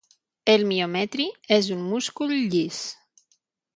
El 0.53 0.63
miometri 0.69 1.27
és 1.59 1.69
un 1.77 1.85
múscul 1.91 2.35
llis. 2.55 2.81